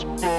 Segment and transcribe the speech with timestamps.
[0.00, 0.29] Sports.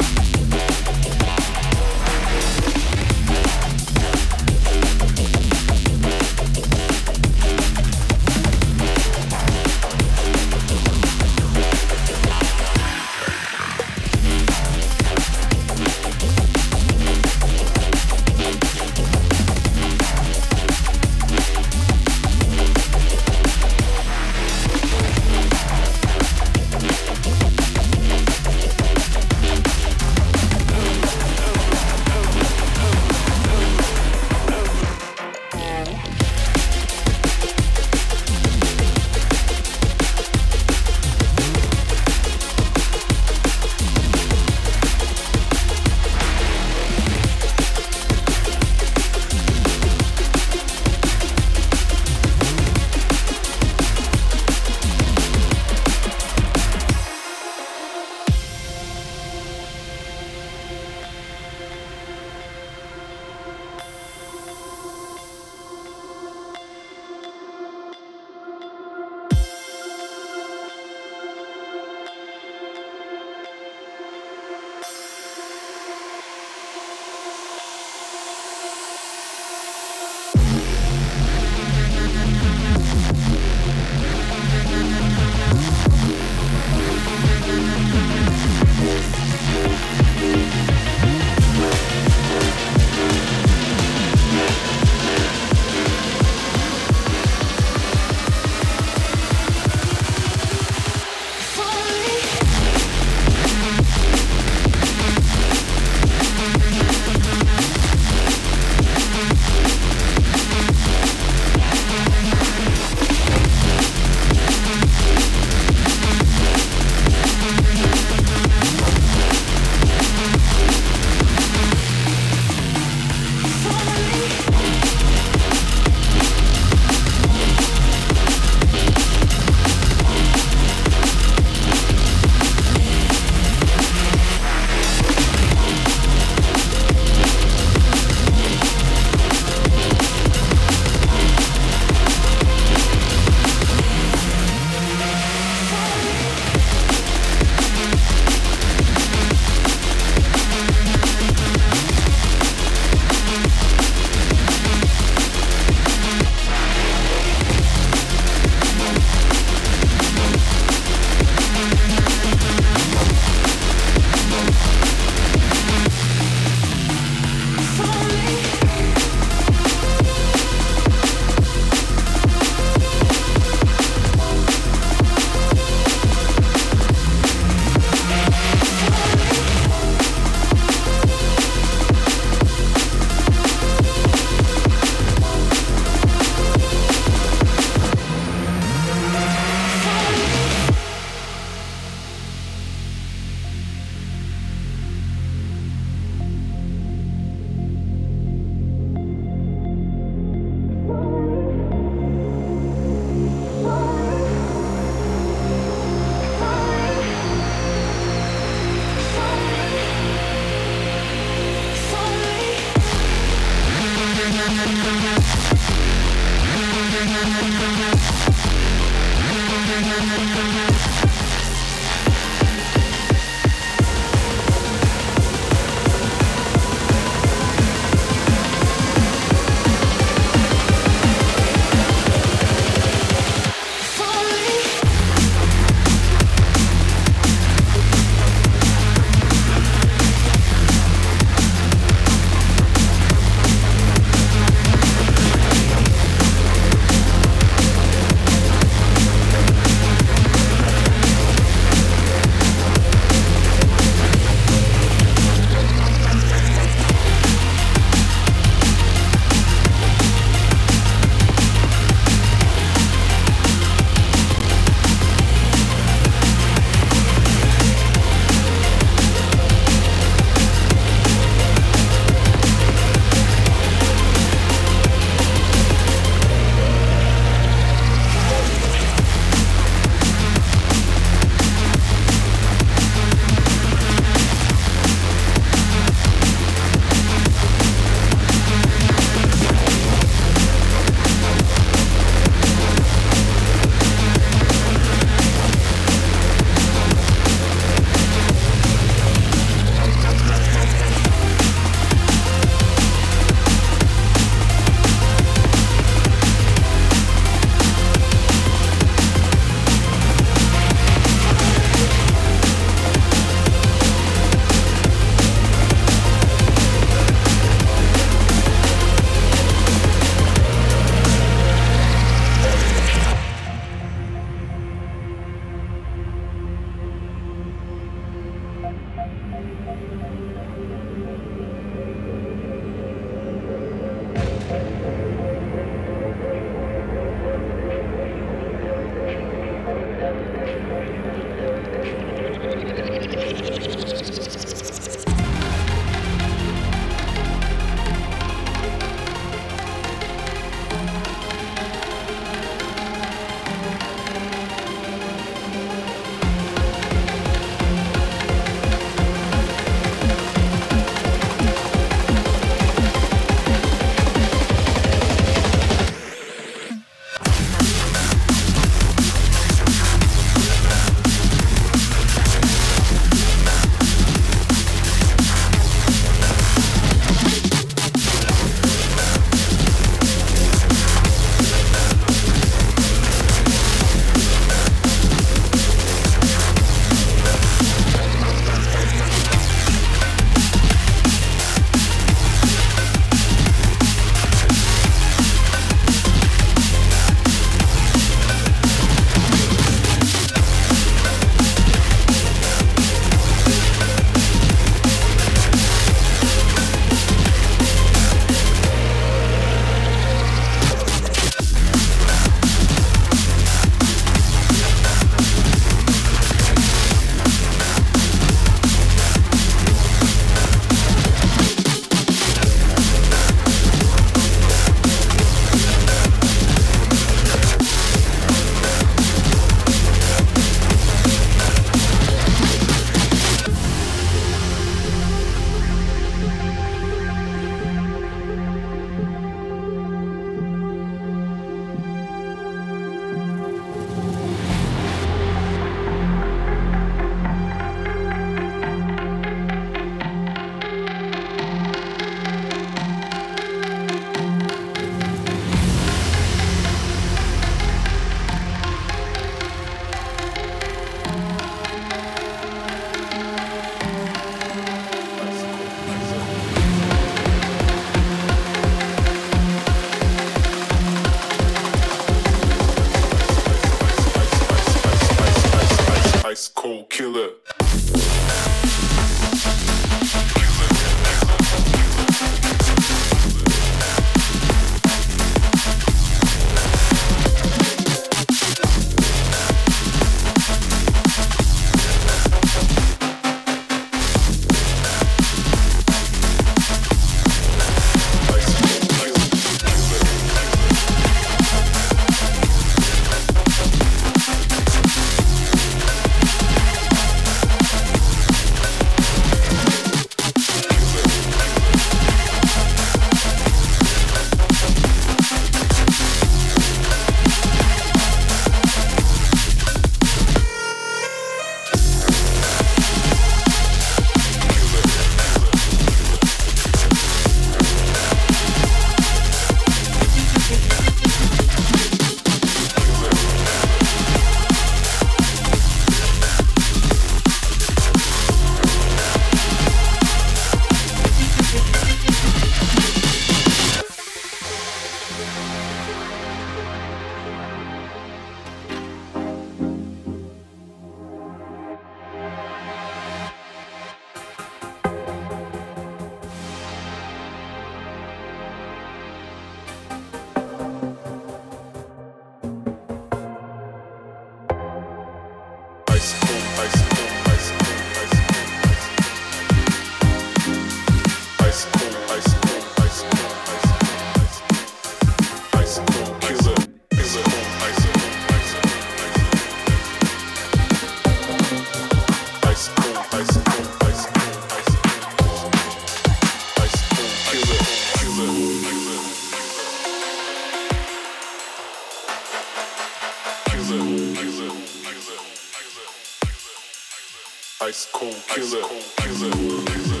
[597.68, 598.64] Ice cold killer.
[598.64, 600.00] Ice cold killer.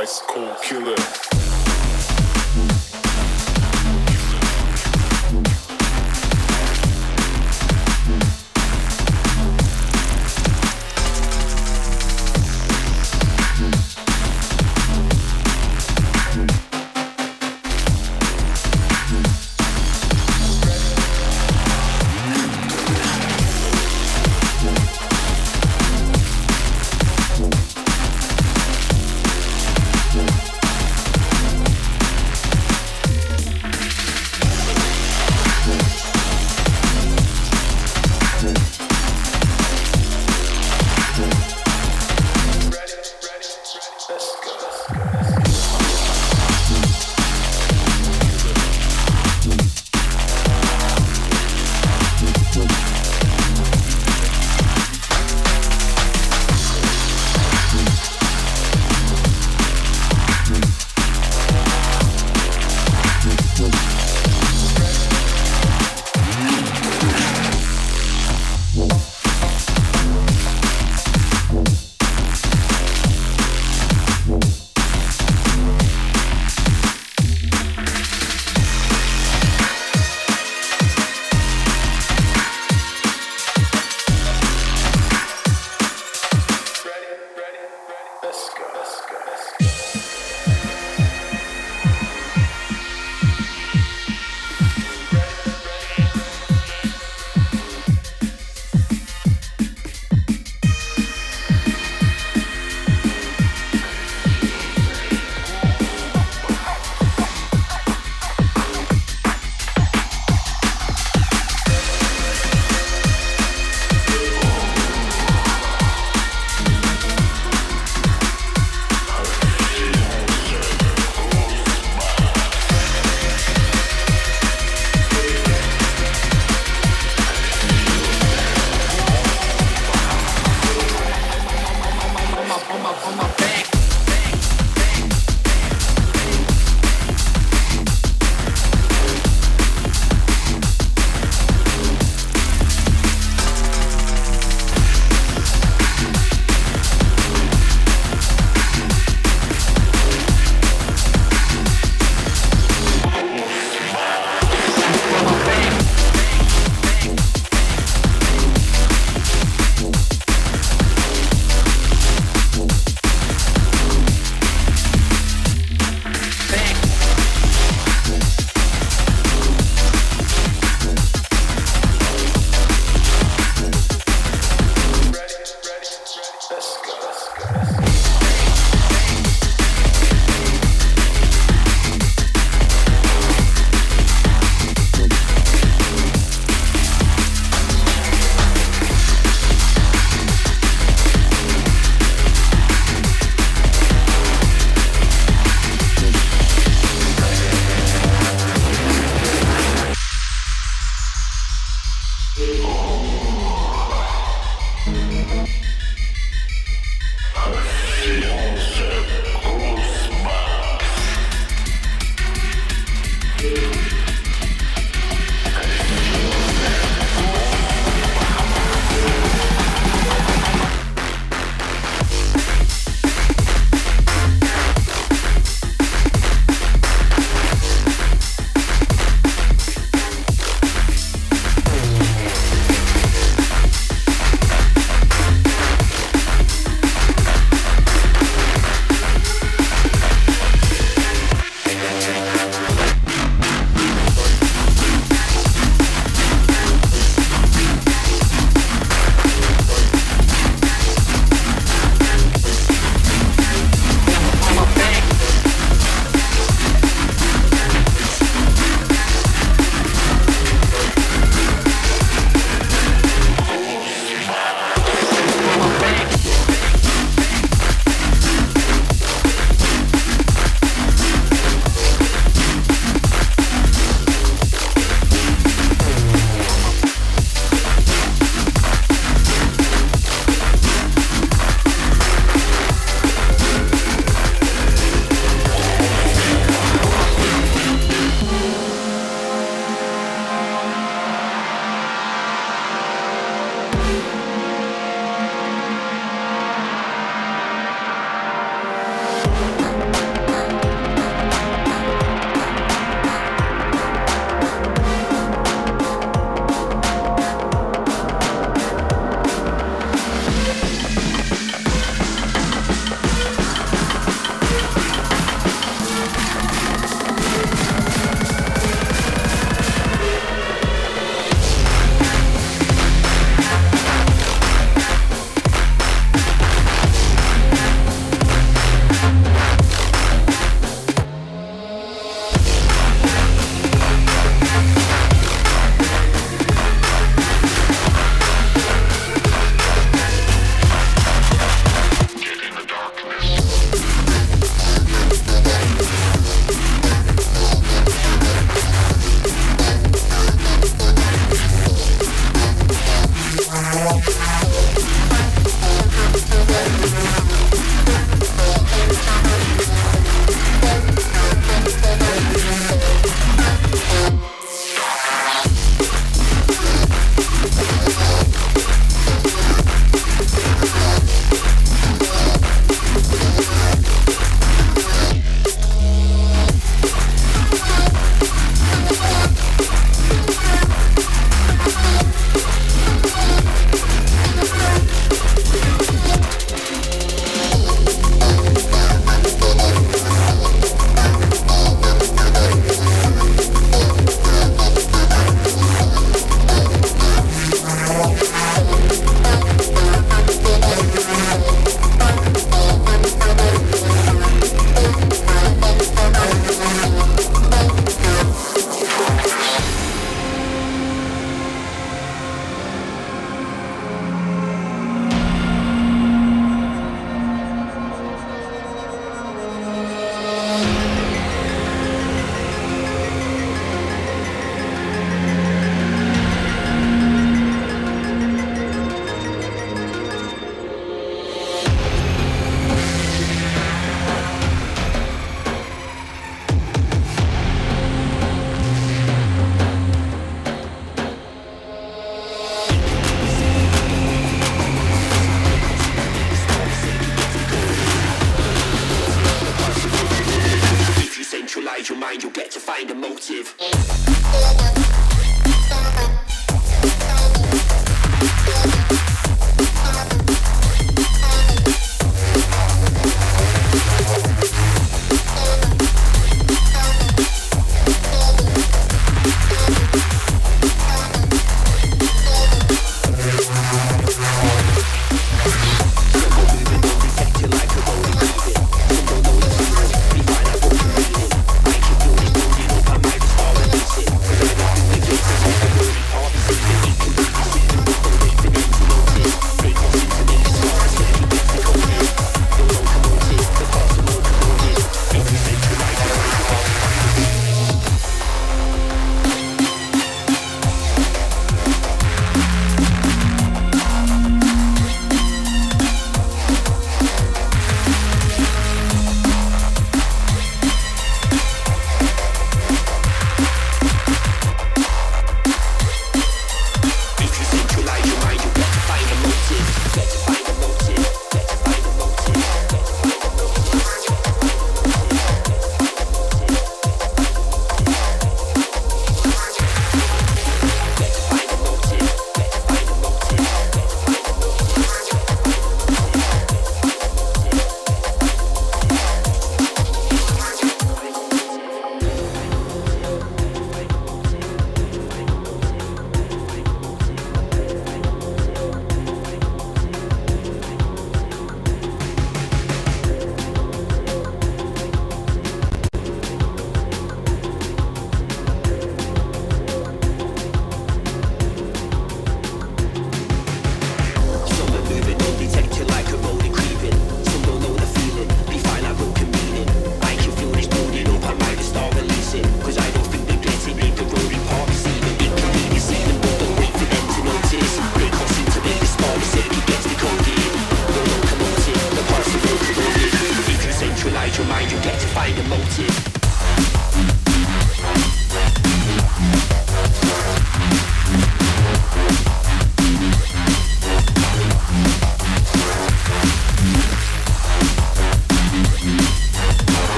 [0.00, 1.45] Ice cold killer.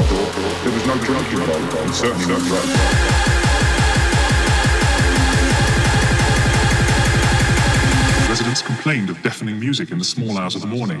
[0.00, 2.68] There was no drinking involved, and certainly no drugs.
[8.28, 11.00] Residents complained of deafening music in the small hours of the morning.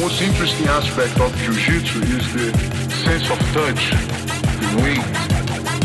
[0.00, 2.48] most interesting aspect of Jiu-Jitsu is the
[3.04, 5.04] sense of touch, the weight,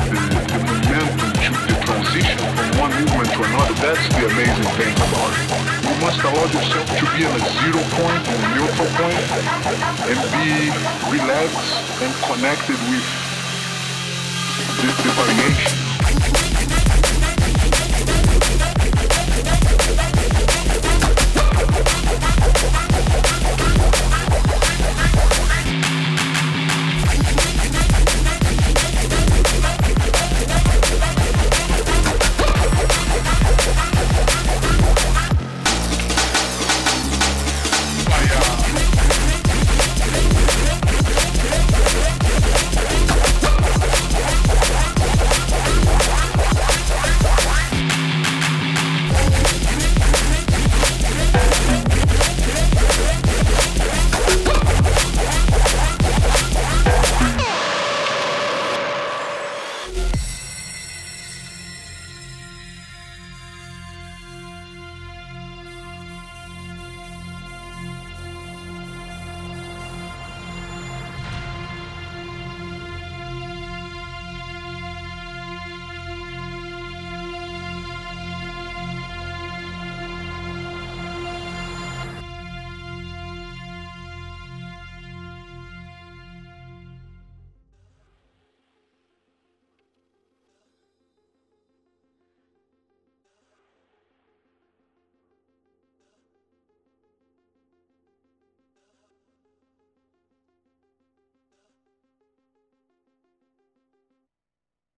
[0.07, 3.75] the, the momentum, to the transition from one movement to another.
[3.83, 5.43] That's the amazing thing about it.
[5.83, 9.27] You must allow yourself to be in a zero point, in a neutral point,
[10.07, 10.71] and be
[11.11, 13.03] relaxed and connected with
[14.79, 15.84] the, the variation.